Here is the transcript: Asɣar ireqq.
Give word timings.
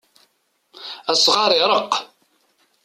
Asɣar 1.11 1.51
ireqq. 1.53 1.93